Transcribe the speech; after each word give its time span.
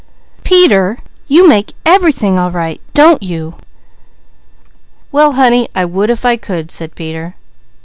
"Peter, 0.43 0.97
you 1.27 1.47
make 1.47 1.73
everything 1.85 2.39
all 2.39 2.49
right, 2.49 2.81
don't 2.95 3.21
you?" 3.21 3.55
"Well 5.11 5.33
honey, 5.33 5.69
I 5.75 5.85
would 5.85 6.09
if 6.09 6.25
I 6.25 6.37
could," 6.37 6.71
said 6.71 6.95
Peter. 6.95 7.35